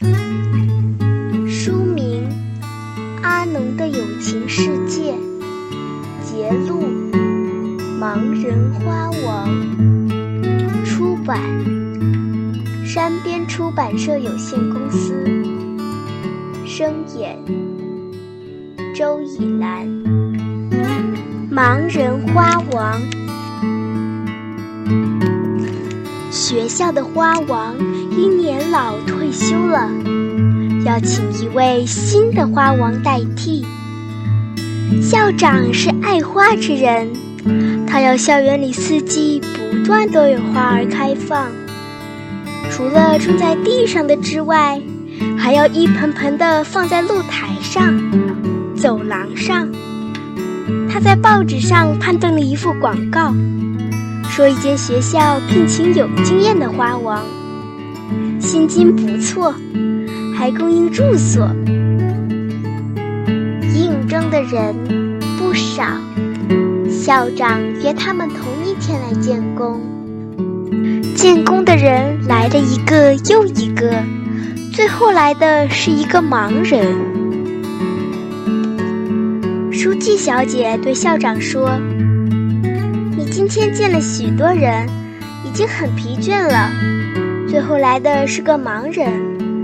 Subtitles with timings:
[0.00, 2.26] 书名
[3.22, 5.12] 《阿农的友情世界》，
[6.24, 6.82] 节录
[7.98, 9.46] 《盲人花王》，
[10.84, 11.38] 出版
[12.86, 15.14] 山边出版社有限公司，
[16.66, 17.38] 声演
[18.94, 19.86] 周以兰，
[21.52, 22.98] 《盲人花王》。
[26.50, 27.76] 学校的花王
[28.10, 29.88] 因年老退休了，
[30.84, 33.64] 要请一位新的花王代替。
[35.00, 37.12] 校长是爱花之人，
[37.86, 41.52] 他要校园里四季不断都有花儿开放，
[42.68, 44.82] 除了种在地上的之外，
[45.38, 47.96] 还要一盆盆的放在露台上、
[48.74, 49.68] 走廊上。
[50.90, 53.32] 他在报纸上刊登了一幅广告。
[54.40, 57.22] 说一间学校聘请有经验的花王，
[58.40, 59.54] 薪金不错，
[60.34, 61.46] 还供应住所。
[63.74, 64.74] 应征的人
[65.38, 65.84] 不少，
[66.88, 69.78] 校长约他们同一天来建工。
[71.14, 73.92] 建工的人来了一个又一个，
[74.72, 76.96] 最后来的是一个盲人。
[79.70, 81.78] 书记小姐对校长说。
[83.30, 84.88] 今天见了许多人，
[85.46, 86.68] 已经很疲倦了。
[87.48, 89.08] 最后来的是个盲人，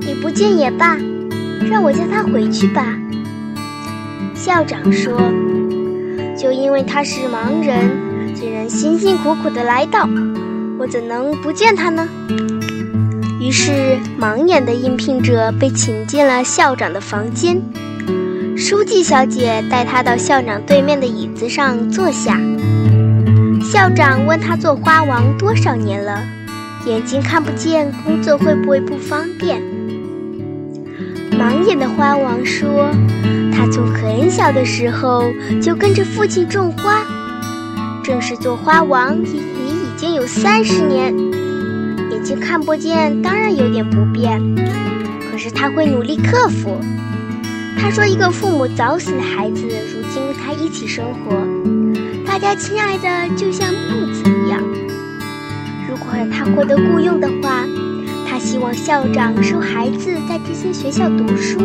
[0.00, 0.96] 你不见也罢，
[1.70, 2.96] 让我叫他回去吧。
[4.34, 5.12] 校长说
[6.36, 10.08] ：“就因为他是盲人，竟然辛辛苦苦的来到，
[10.78, 12.08] 我怎能不见他呢？”
[13.38, 17.60] 于是，盲眼的应聘者被请进了校长的房间。
[18.56, 22.40] 书记小姐带他到校长对面的椅子上坐下。
[23.70, 26.20] 校长问他做花王多少年了，
[26.86, 29.62] 眼睛看不见，工作会不会不方便？
[31.38, 32.90] 盲眼的花王说，
[33.52, 35.22] 他从很小的时候
[35.62, 37.04] 就跟着父亲种花，
[38.02, 41.16] 正式做花王也已经有三十年，
[42.10, 44.42] 眼睛看不见，当然有点不便，
[45.30, 46.76] 可是他会努力克服。
[47.78, 51.36] 他说，一个父母早死的孩子，如今跟他一起生活。
[52.30, 54.62] 大家亲爱的，就像木子一样。
[55.88, 57.66] 如果他获得雇佣的话，
[58.24, 61.58] 他希望校长收孩子在这些学校读书。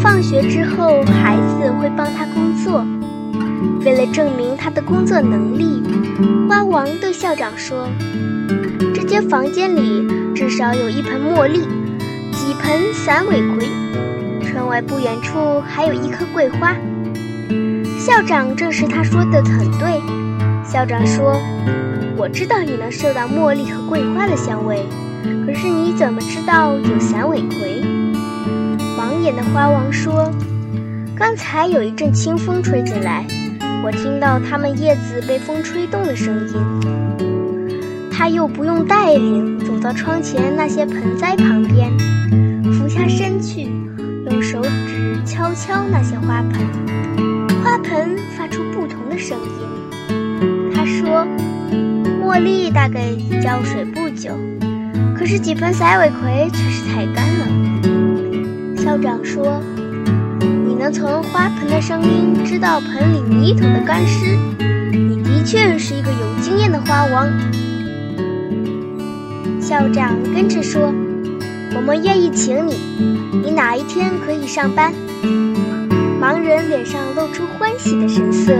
[0.00, 2.84] 放学之后，孩子会帮他工作。
[3.84, 5.80] 为了证明他的工作能力，
[6.48, 7.88] 花王对校长说
[8.92, 10.04] ：“这间房间里
[10.34, 11.60] 至少有一盆茉莉，
[12.32, 13.68] 几盆散尾葵，
[14.44, 16.74] 窗外不远处还有一棵桂花。”
[18.04, 20.02] 校长证实他说的很对。
[20.64, 21.40] 校长说
[22.18, 24.84] ：“我知道你能嗅到茉莉和桂花的香味，
[25.46, 27.80] 可是你怎么知道有散尾葵？”
[28.98, 30.28] 盲眼的花王说
[31.14, 33.24] ：“刚才有一阵清风吹进来，
[33.84, 36.54] 我听到它们叶子被风吹动的声音。
[38.10, 41.88] 他又不用带领，走到窗前那些盆栽旁边，
[42.72, 43.70] 俯下身去，
[44.28, 46.66] 用手指敲敲那些花盆。”
[47.62, 49.46] 花盆发出不同的声音。
[50.74, 51.26] 他说
[52.20, 53.00] ：“茉莉大概
[53.40, 54.36] 浇水不久，
[55.16, 57.46] 可是几盆塞尾葵却是太干了。”
[58.76, 59.62] 校长说
[60.66, 64.36] ：“你能从花盆的声音知道盆里泥土的干湿，
[64.90, 67.28] 你的确是一个有经验的花王。”
[69.62, 70.92] 校长跟着说
[71.76, 72.74] ：“我们愿意请你，
[73.44, 74.92] 你哪一天可以上班？”
[76.22, 78.56] 盲人脸上露出欢喜的神色，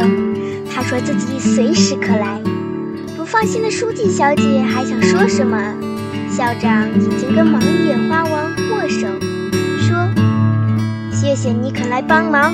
[0.69, 2.41] 他说自己随时可来。
[3.17, 5.57] 不放心的书记小姐还想说什么，
[6.29, 9.07] 校长已经跟盲眼花王握手，
[9.79, 10.09] 说
[11.15, 12.53] ：“谢谢你肯来帮忙。”